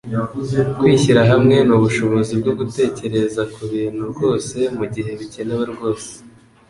[0.79, 6.11] Kwishyira hamwe nubushobozi bwo gutekereza kubintu rwose mugihe bikenewe rwose.